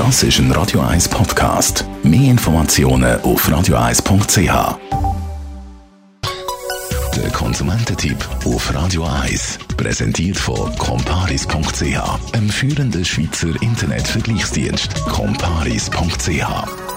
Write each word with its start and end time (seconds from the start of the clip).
Das 0.00 0.22
ist 0.22 0.38
ein 0.38 0.50
Radio 0.52 0.80
1 0.80 1.10
Podcast. 1.10 1.84
Mehr 2.02 2.30
Informationen 2.30 3.20
auf 3.20 3.46
radio1.ch. 3.46 4.78
Der 7.14 7.30
Konsumententipp 7.32 8.16
auf 8.46 8.74
Radio 8.74 9.04
1 9.04 9.58
präsentiert 9.76 10.38
von 10.38 10.74
comparis.ch, 10.78 12.32
einem 12.32 12.48
führenden 12.48 13.04
Schweizer 13.04 13.50
Internetvergleichsdienst. 13.60 15.04
comparis.ch 15.04 16.46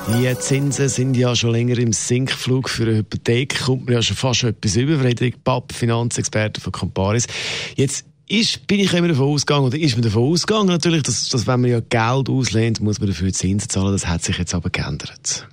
die 0.07 0.37
Zinsen 0.37 0.89
sind 0.89 1.15
ja 1.15 1.33
schon 1.33 1.51
länger 1.51 1.77
im 1.77 1.93
Sinkflug. 1.93 2.69
Für 2.69 2.83
eine 2.83 2.97
Hypothek 2.97 3.63
kommt 3.65 3.85
man 3.85 3.95
ja 3.95 4.01
schon 4.01 4.17
fast 4.17 4.43
etwas 4.43 4.75
über. 4.75 4.99
Frederik 4.99 5.43
Papp, 5.45 5.73
Finanzexperte 5.73 6.59
von 6.59 6.73
Comparis. 6.73 7.25
Jetzt 7.75 8.05
ist, 8.27 8.65
bin 8.67 8.79
ich 8.79 8.93
immer 8.93 9.09
davon 9.09 9.33
ausgegangen, 9.33 9.65
oder 9.65 9.77
ist 9.77 9.95
man 9.95 10.03
davon 10.03 10.31
ausgegangen 10.31 10.67
natürlich, 10.67 11.03
dass, 11.03 11.29
dass 11.29 11.45
wenn 11.45 11.61
man 11.61 11.69
ja 11.69 11.79
Geld 11.79 12.29
auslehnt, 12.29 12.79
muss 12.79 12.99
man 12.99 13.09
dafür 13.09 13.31
Zinsen 13.33 13.69
zahlen. 13.69 13.91
Das 13.91 14.07
hat 14.07 14.23
sich 14.23 14.37
jetzt 14.37 14.53
aber 14.53 14.69
geändert. 14.69 15.47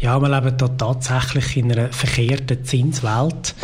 Ja, 0.00 0.18
wir 0.20 0.28
leben 0.28 0.56
da 0.56 0.68
tatsächlich 0.68 1.58
in 1.58 1.72
einer 1.72 1.92
verkehrten 1.92 2.64
Zinswelt. 2.64 3.54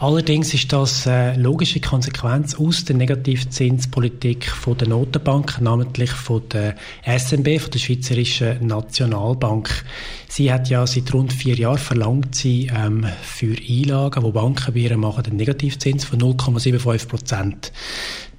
Allerdings 0.00 0.54
ist 0.54 0.72
das 0.72 1.08
eine 1.08 1.36
logische 1.42 1.80
Konsequenz 1.80 2.54
aus 2.54 2.84
der 2.84 2.94
Negativzinspolitik 2.94 4.44
von 4.48 4.78
der 4.78 4.86
Notenbank, 4.86 5.60
namentlich 5.60 6.12
von 6.12 6.40
der 6.50 6.76
SNB, 7.04 7.60
von 7.60 7.72
der 7.72 7.80
Schweizerischen 7.80 8.64
Nationalbank. 8.64 9.84
Sie 10.28 10.52
hat 10.52 10.68
ja 10.68 10.86
seit 10.86 11.12
rund 11.12 11.32
vier 11.32 11.56
Jahren 11.56 11.78
verlangt, 11.78 12.36
sie 12.36 12.70
ähm, 12.72 13.06
für 13.22 13.56
Einlagen, 13.68 14.24
die 14.24 14.30
Banken 14.30 14.72
bei 14.72 14.96
machen, 14.96 15.24
einen 15.26 15.36
Negativzins 15.36 16.04
von 16.04 16.20
0,75 16.20 17.08
Prozent. 17.08 17.72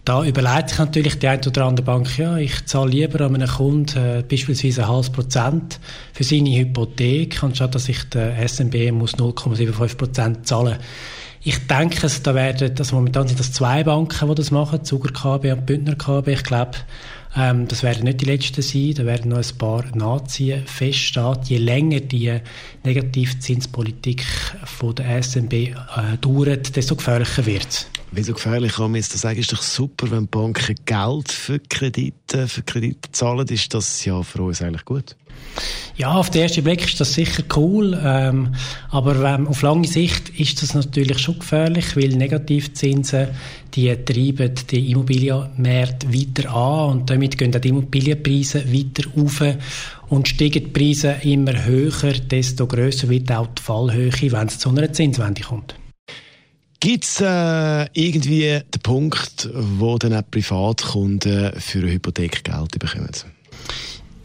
Da 0.06 0.24
überlegt 0.24 0.70
sich 0.70 0.80
natürlich 0.80 1.20
die 1.20 1.28
eine 1.28 1.46
oder 1.46 1.66
andere 1.66 1.86
Bank, 1.86 2.18
ja, 2.18 2.38
ich 2.38 2.66
zahle 2.68 2.92
lieber 2.92 3.20
an 3.26 3.36
einen 3.36 3.50
Kunden 3.50 3.98
äh, 3.98 4.24
beispielsweise 4.24 4.84
ein 4.84 4.88
halbes 4.88 5.10
Prozent 5.10 5.82
für 6.14 6.24
seine 6.24 6.58
Hypothek, 6.58 7.44
anstatt 7.44 7.76
dass 7.76 7.90
ich 7.90 8.02
der 8.06 8.48
SMB 8.48 8.94
muss 8.94 9.16
0,75 9.16 9.98
Prozent 9.98 10.48
zahlen 10.48 10.78
ich 11.42 11.68
denke, 11.68 12.08
da 12.24 12.36
werden, 12.36 12.76
also 12.78 12.96
momentan 12.96 13.28
sind 13.28 13.40
das 13.40 13.54
zwei 13.54 13.84
Banken, 13.84 14.28
die 14.30 14.36
das 14.36 14.52
machen, 14.52 14.84
Zuger 14.84 15.12
KB 15.12 15.52
und 15.54 15.66
Bündner 15.66 15.96
KB. 15.96 16.28
Ich 16.28 16.44
glaube, 16.44 16.72
ähm, 17.36 17.68
das 17.68 17.84
werden 17.84 18.04
nicht 18.04 18.22
die 18.22 18.26
letzten 18.26 18.62
sein, 18.62 18.94
da 18.96 19.06
werden 19.06 19.30
noch 19.30 19.38
ein 19.38 19.58
paar 19.58 19.86
nachziehen. 19.96 20.66
Feststeht, 20.66 21.46
je 21.46 21.58
länger 21.58 22.02
die 22.02 22.40
Negativzinspolitik 22.84 24.26
von 24.66 24.96
der 24.96 25.22
SNB 25.24 25.54
äh, 25.54 25.76
dauert, 26.20 26.76
desto 26.76 26.96
gefährlicher 26.96 27.46
wird 27.46 27.68
es. 27.70 27.88
Wieso 28.12 28.34
gefährlich 28.34 28.74
kann 28.74 28.92
man 28.92 28.96
jetzt 28.96 29.16
sagen, 29.18 29.40
ist 29.40 29.54
doch 29.54 29.62
super, 29.62 30.10
wenn 30.10 30.28
Banken 30.28 30.76
Geld 30.86 31.32
für 31.32 31.60
Kredite, 31.60 32.48
für 32.48 32.64
Kredite 32.64 33.12
zahlen, 33.12 33.48
ist 33.48 33.74
das 33.74 34.04
ja 34.04 34.22
für 34.24 34.42
uns 34.42 34.62
eigentlich 34.62 34.86
gut. 34.86 35.16
Ja, 36.00 36.14
auf 36.14 36.30
den 36.30 36.44
ersten 36.44 36.64
Blick 36.64 36.86
ist 36.86 37.02
das 37.02 37.14
sicher 37.14 37.44
cool, 37.58 38.00
ähm, 38.02 38.56
aber 38.90 39.18
ähm, 39.18 39.50
auf 39.50 39.62
lange 39.64 39.86
Sicht 39.86 40.30
ist 40.30 40.64
das 40.64 40.74
natürlich 40.74 41.20
schon 41.20 41.38
gefährlich, 41.38 41.98
weil 41.98 42.08
Negativzinsen, 42.16 43.28
die 43.74 43.94
treiben 44.06 44.54
die 44.72 44.92
Immobilienmärkte 44.92 46.08
weiter 46.08 46.56
an 46.56 46.92
und 46.92 47.10
damit 47.10 47.38
gehen 47.38 47.54
auch 47.54 47.60
die 47.60 47.68
Immobilienpreise 47.68 48.64
weiter 48.72 49.10
auf 49.22 49.44
und 50.08 50.30
steigen 50.30 50.64
die 50.64 50.70
Preise 50.72 51.18
immer 51.24 51.66
höher, 51.66 52.14
desto 52.14 52.66
größer 52.66 53.10
wird 53.10 53.30
auch 53.34 53.48
die 53.48 53.62
Fallhöhe, 53.62 54.32
wenn 54.32 54.48
es 54.48 54.58
zu 54.58 54.70
einer 54.70 54.94
Zinswende 54.94 55.42
kommt. 55.42 55.76
Gibt 56.80 57.04
es 57.04 57.20
äh, 57.20 57.88
irgendwie 57.92 58.62
den 58.74 58.82
Punkt, 58.84 59.50
wo 59.54 59.98
dann 59.98 60.14
auch 60.14 60.32
Privatkunden 60.32 61.60
für 61.60 61.80
eine 61.80 61.92
Hypothek 61.92 62.46
Geld 62.46 62.80
bekommen? 62.80 63.12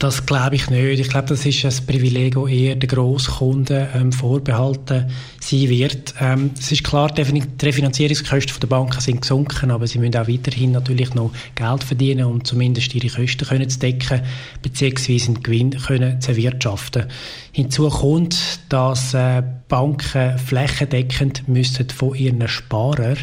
Das 0.05 0.27
glaube 0.27 0.57
ich 0.57 0.69
nicht. 0.69 1.01
Ich 1.01 1.09
glaube, 1.09 1.29
das 1.29 1.47
ist 1.47 1.65
ein 1.65 1.87
Privileg, 1.87 2.35
das 2.35 2.51
eher 2.51 2.77
den 2.77 2.91
Grosskunden 2.91 3.89
ähm, 3.95 4.13
vorbehalten 4.13 5.11
sein 5.41 5.69
wird. 5.71 6.15
Ähm, 6.21 6.51
es 6.59 6.71
ist 6.71 6.85
klar, 6.85 7.11
die 7.11 7.23
Refinanzierungskosten 7.23 8.61
der 8.61 8.67
Banken 8.67 9.01
sind 9.01 9.23
gesunken, 9.23 9.71
aber 9.71 9.87
sie 9.87 9.99
müssen 9.99 10.19
auch 10.19 10.29
weiterhin 10.29 10.73
natürlich 10.73 11.15
noch 11.15 11.33
Geld 11.55 11.85
verdienen, 11.85 12.27
um 12.27 12.45
zumindest 12.45 12.95
ihre 12.95 13.09
Kosten 13.09 13.47
können 13.47 13.71
zu 13.71 13.79
decken, 13.79 14.21
beziehungsweise 14.61 15.29
einen 15.29 15.43
Gewinn 15.43 15.71
können 15.71 16.21
zu 16.21 16.33
erwirtschaften. 16.33 17.07
Hinzu 17.53 17.89
kommt, 17.89 18.61
dass 18.69 19.15
äh, 19.15 19.43
Banken 19.69 20.39
flächendeckend 20.39 21.49
müssen 21.49 21.89
von 21.89 22.15
ihren 22.15 22.47
Sparern 22.47 23.17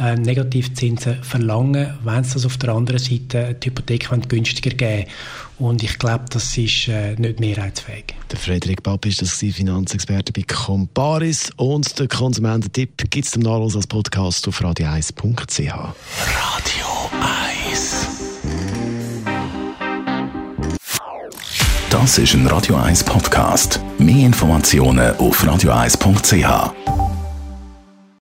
äh, 0.00 0.14
Negativzinsen 0.16 1.22
verlangen, 1.22 1.94
wenn 2.04 2.24
sie 2.24 2.34
das 2.34 2.46
auf 2.46 2.56
der 2.56 2.70
anderen 2.70 2.98
Seite 2.98 3.54
die 3.54 3.68
Hypothek 3.68 4.08
günstiger 4.28 4.70
geben 4.70 5.08
Und 5.58 5.82
ich 5.82 5.98
glaube, 5.98 6.24
das 6.30 6.56
ist 6.56 6.88
äh, 6.88 7.14
nicht 7.16 7.40
mehrheitsfähig. 7.40 8.14
Der 8.30 8.38
Frederik 8.38 8.82
Bapp 8.82 9.06
ist 9.06 9.22
das 9.22 9.34
Finanzexperte 9.38 10.32
bei 10.32 10.42
Comparis 10.42 11.50
und 11.56 11.98
der 11.98 12.08
Konsumententipp 12.08 13.10
gibt 13.10 13.26
es 13.26 13.32
zum 13.32 13.42
Nachlass 13.42 13.76
als 13.76 13.86
Podcast 13.86 14.46
auf 14.48 14.60
radio1.ch. 14.60 15.58
Radio 15.60 15.94
1 17.70 18.18
Das 21.90 22.18
ist 22.18 22.34
ein 22.34 22.46
Radio 22.46 22.76
1 22.76 23.02
Podcast. 23.04 23.80
Mehr 23.98 24.26
Informationen 24.26 25.16
auf 25.16 25.42
radio1.ch. 25.42 27.07